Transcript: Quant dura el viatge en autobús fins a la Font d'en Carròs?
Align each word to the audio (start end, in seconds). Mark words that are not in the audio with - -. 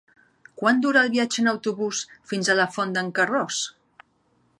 Quant 0.59 0.79
dura 0.85 1.03
el 1.07 1.11
viatge 1.15 1.43
en 1.43 1.51
autobús 1.51 1.99
fins 2.31 2.49
a 2.49 2.57
la 2.61 2.67
Font 2.77 2.95
d'en 2.97 3.13
Carròs? 3.21 3.61